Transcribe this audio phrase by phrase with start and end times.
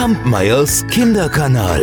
[0.00, 1.82] Kampmeyers Kinderkanal.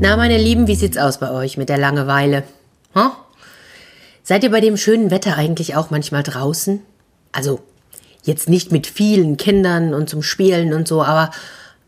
[0.00, 2.42] Na, meine Lieben, wie sieht's aus bei euch mit der Langeweile?
[2.94, 3.12] Hm?
[4.24, 6.80] Seid ihr bei dem schönen Wetter eigentlich auch manchmal draußen?
[7.30, 7.60] Also,
[8.24, 11.30] jetzt nicht mit vielen Kindern und zum Spielen und so, aber,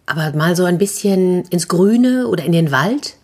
[0.06, 3.16] aber mal so ein bisschen ins Grüne oder in den Wald?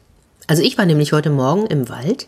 [0.49, 2.27] Also, ich war nämlich heute Morgen im Wald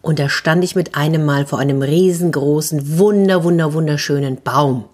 [0.00, 4.86] und da stand ich mit einem Mal vor einem riesengroßen, wunder, wunder, wunderschönen Baum.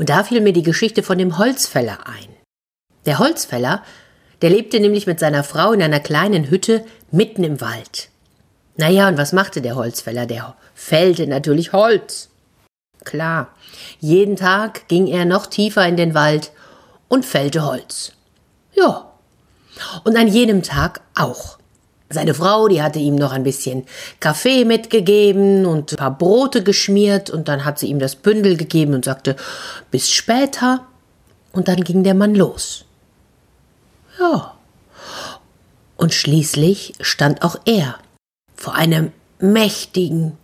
[0.00, 2.34] Und da fiel mir die Geschichte von dem Holzfäller ein.
[3.04, 3.84] Der Holzfäller,
[4.40, 8.08] der lebte nämlich mit seiner Frau in einer kleinen Hütte mitten im Wald.
[8.78, 10.24] Naja, und was machte der Holzfäller?
[10.24, 12.30] Der fällte natürlich Holz.
[13.04, 13.54] Klar,
[13.98, 16.50] jeden Tag ging er noch tiefer in den Wald
[17.08, 18.12] und fällte Holz.
[18.72, 19.12] Ja.
[20.04, 21.58] Und an jenem Tag auch.
[22.12, 23.84] Seine Frau, die hatte ihm noch ein bisschen
[24.18, 28.94] Kaffee mitgegeben und ein paar Brote geschmiert und dann hat sie ihm das Bündel gegeben
[28.94, 29.36] und sagte,
[29.92, 30.84] bis später.
[31.52, 32.84] Und dann ging der Mann los.
[34.18, 34.54] Ja.
[35.96, 37.98] Und schließlich stand auch er
[38.56, 40.36] vor einem mächtigen,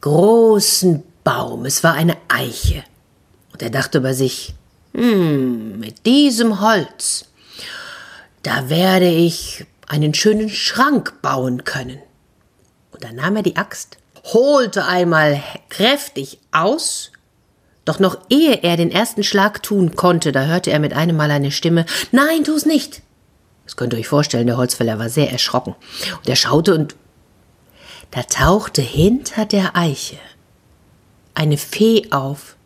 [0.00, 1.64] großen Baum.
[1.66, 2.82] Es war eine Eiche.
[3.52, 4.54] Und er dachte bei sich,
[4.94, 7.26] hm, mit diesem Holz,
[8.42, 11.98] da werde ich einen schönen Schrank bauen können.
[12.92, 17.12] Und dann nahm er die Axt, holte einmal kräftig aus,
[17.84, 21.30] doch noch ehe er den ersten Schlag tun konnte, da hörte er mit einem Mal
[21.30, 23.02] eine Stimme Nein, tu's nicht.
[23.64, 25.74] Das könnt ihr euch vorstellen, der Holzfäller war sehr erschrocken.
[26.16, 26.96] Und er schaute und
[28.12, 30.16] da tauchte hinter der Eiche
[31.34, 32.56] eine Fee auf.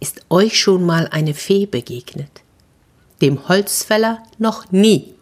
[0.00, 2.42] Ist euch schon mal eine Fee begegnet?
[3.20, 5.15] Dem Holzfäller noch nie.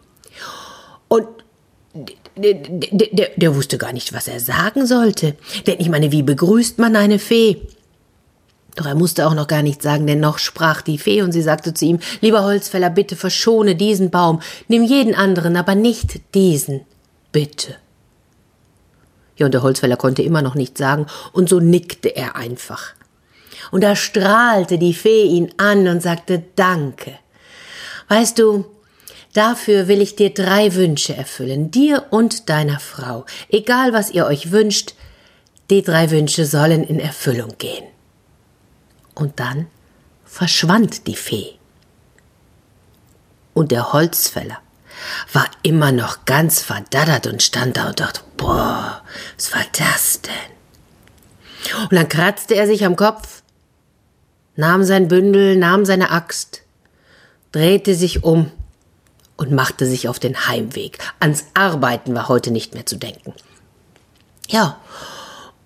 [2.37, 5.35] Der, der, der wusste gar nicht, was er sagen sollte.
[5.67, 7.61] Denn ich meine, wie begrüßt man eine Fee?
[8.75, 11.41] Doch er musste auch noch gar nichts sagen, denn noch sprach die Fee und sie
[11.41, 16.81] sagte zu ihm, lieber Holzfäller, bitte verschone diesen Baum, nimm jeden anderen, aber nicht diesen,
[17.31, 17.75] bitte.
[19.37, 22.93] Ja, und der Holzfäller konnte immer noch nichts sagen, und so nickte er einfach.
[23.71, 27.17] Und da strahlte die Fee ihn an und sagte Danke.
[28.09, 28.65] Weißt du,
[29.35, 33.25] Dafür will ich dir drei Wünsche erfüllen, dir und deiner Frau.
[33.49, 34.95] Egal was ihr euch wünscht,
[35.69, 37.83] die drei Wünsche sollen in Erfüllung gehen.
[39.13, 39.67] Und dann
[40.23, 41.55] verschwand die Fee.
[43.53, 44.57] Und der Holzfäller
[45.33, 49.03] war immer noch ganz verdaddert und stand da und dachte, boah,
[49.35, 51.81] was war das denn?
[51.81, 53.43] Und dann kratzte er sich am Kopf,
[54.55, 56.61] nahm sein Bündel, nahm seine Axt,
[57.51, 58.53] drehte sich um
[59.37, 60.99] und machte sich auf den Heimweg.
[61.19, 63.33] Ans Arbeiten war heute nicht mehr zu denken.
[64.47, 64.77] Ja,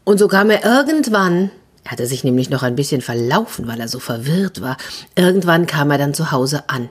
[0.04, 1.52] und so kam er irgendwann,
[1.84, 4.78] er hatte sich nämlich noch ein bisschen verlaufen, weil er so verwirrt war,
[5.16, 6.90] irgendwann kam er dann zu Hause an.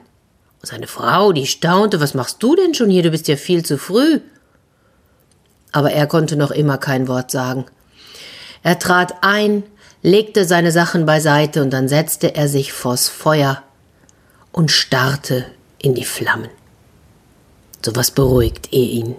[0.61, 3.77] Seine Frau, die staunte, was machst du denn schon hier, du bist ja viel zu
[3.77, 4.19] früh.
[5.71, 7.65] Aber er konnte noch immer kein Wort sagen.
[8.63, 9.63] Er trat ein,
[10.01, 13.63] legte seine Sachen beiseite und dann setzte er sich vors Feuer
[14.51, 15.45] und starrte
[15.77, 16.49] in die Flammen.
[17.83, 19.15] Sowas beruhigt eh ihn.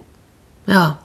[0.67, 0.99] Ja.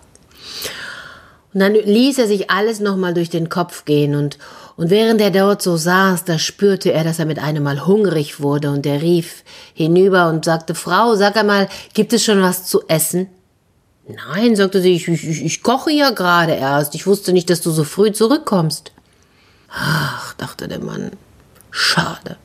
[1.55, 4.39] Und dann ließ er sich alles nochmal durch den Kopf gehen und,
[4.77, 8.41] und während er dort so saß, da spürte er, dass er mit einem Mal hungrig
[8.41, 12.87] wurde und er rief hinüber und sagte, Frau, sag einmal, gibt es schon was zu
[12.89, 13.29] essen?
[14.07, 16.95] Nein, sagte sie, ich, ich, ich koche ja gerade erst.
[16.95, 18.93] Ich wusste nicht, dass du so früh zurückkommst.
[19.69, 21.13] Ach, dachte der Mann,
[21.71, 22.37] schade.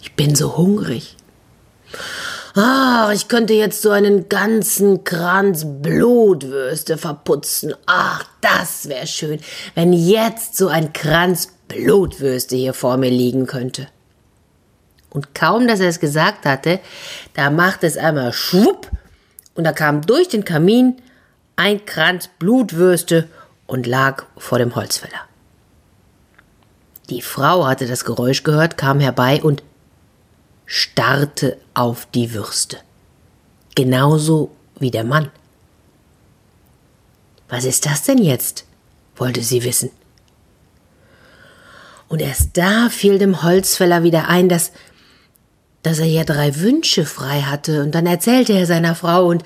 [0.00, 1.16] Ich bin so hungrig.
[2.54, 7.74] Ach, ich könnte jetzt so einen ganzen Kranz Blutwürste verputzen.
[7.86, 9.40] Ach, das wäre schön,
[9.74, 13.88] wenn jetzt so ein Kranz Blutwürste hier vor mir liegen könnte.
[15.08, 16.80] Und kaum, dass er es gesagt hatte,
[17.34, 18.90] da machte es einmal schwupp
[19.54, 21.00] und da kam durch den Kamin
[21.56, 23.28] ein Kranz Blutwürste
[23.66, 25.20] und lag vor dem Holzfäller.
[27.08, 29.62] Die Frau hatte das Geräusch gehört, kam herbei und
[30.74, 32.78] starrte auf die Würste.
[33.74, 35.30] Genauso wie der Mann.
[37.50, 38.64] Was ist das denn jetzt?
[39.16, 39.90] wollte sie wissen.
[42.08, 44.72] Und erst da fiel dem Holzfäller wieder ein, dass,
[45.82, 49.44] dass er ja drei Wünsche frei hatte, und dann erzählte er seiner Frau, und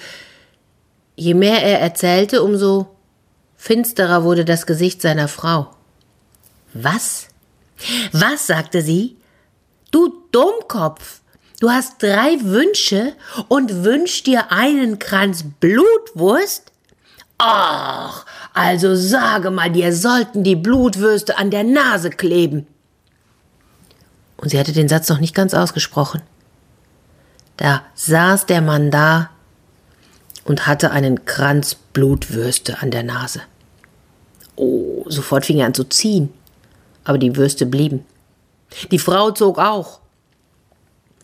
[1.17, 2.87] je mehr er erzählte, umso
[3.57, 5.75] finsterer wurde das Gesicht seiner Frau.
[6.73, 7.27] Was?
[8.13, 8.47] Was?
[8.47, 9.17] sagte sie.
[9.91, 11.21] Du Dummkopf,
[11.61, 13.15] du hast drei Wünsche
[13.49, 16.73] und wünschst dir einen Kranz Blutwurst?
[17.39, 18.25] Ach,
[18.55, 22.67] also sage mal, dir sollten die Blutwürste an der Nase kleben.
[24.37, 26.23] Und sie hatte den Satz noch nicht ganz ausgesprochen.
[27.57, 29.31] Da saß der Mann da
[30.45, 33.41] und hatte einen Kranz Blutwürste an der Nase.
[34.57, 36.33] Oh, sofort fing er an zu ziehen,
[37.05, 38.05] aber die Würste blieben.
[38.91, 40.01] Die Frau zog auch,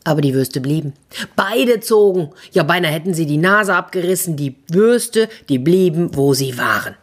[0.04, 0.94] aber die Würste blieben.
[1.36, 6.58] Beide zogen, ja beinahe hätten sie die Nase abgerissen, die Würste, die blieben, wo sie
[6.58, 6.96] waren.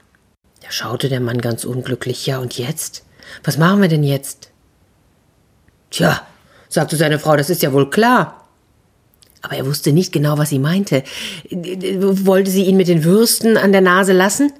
[0.61, 3.05] Da schaute der Mann ganz unglücklich, ja und jetzt?
[3.43, 4.51] Was machen wir denn jetzt?
[5.91, 6.21] Tja,
[6.67, 8.47] sagte seine Frau, das ist ja wohl klar.
[9.41, 11.03] Aber er wusste nicht genau, was sie meinte.
[11.49, 14.51] Wollte sie ihn mit den Würsten an der Nase lassen?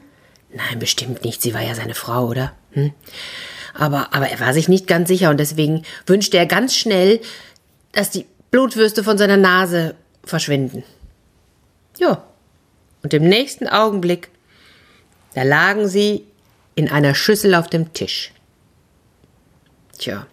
[0.54, 1.42] Nein, bestimmt nicht.
[1.42, 2.54] Sie war ja seine Frau, oder?
[2.72, 2.94] Hm?
[3.80, 7.22] Aber, aber er war sich nicht ganz sicher und deswegen wünschte er ganz schnell,
[7.94, 10.84] dass die Blutwürste von seiner Nase verschwinden.
[11.98, 12.24] Ja.
[13.02, 14.30] Und im nächsten Augenblick,
[15.34, 16.26] da lagen sie
[16.76, 18.34] in einer Schüssel auf dem Tisch.
[19.98, 20.28] Tja,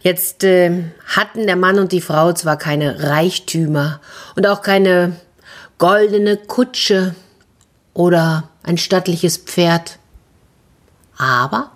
[0.00, 4.00] Jetzt äh, hatten der Mann und die Frau zwar keine Reichtümer
[4.34, 5.16] und auch keine
[5.78, 7.14] goldene Kutsche
[7.94, 9.98] oder ein stattliches Pferd,
[11.16, 11.72] aber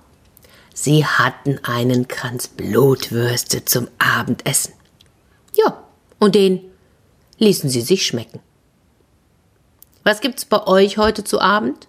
[0.84, 4.74] sie hatten einen Kranz Blutwürste zum Abendessen.
[5.54, 5.84] Ja,
[6.18, 6.60] und den
[7.38, 8.40] ließen sie sich schmecken.
[10.04, 11.88] Was gibt's bei euch heute zu Abend?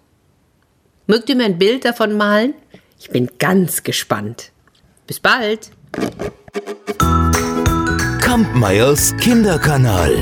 [1.06, 2.54] Mögt ihr mir ein Bild davon malen?
[2.98, 4.52] Ich bin ganz gespannt.
[5.06, 5.70] Bis bald!
[8.20, 10.14] Kampmeyers Kinderkanal.